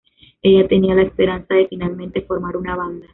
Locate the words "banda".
2.75-3.05